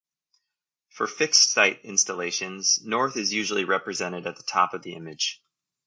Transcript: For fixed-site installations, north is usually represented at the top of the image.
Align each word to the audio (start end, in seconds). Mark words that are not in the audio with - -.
For 0.89 1.05
fixed-site 1.05 1.85
installations, 1.85 2.79
north 2.83 3.15
is 3.17 3.33
usually 3.33 3.65
represented 3.65 4.25
at 4.25 4.35
the 4.35 4.41
top 4.41 4.73
of 4.73 4.81
the 4.81 4.95
image. 4.95 5.43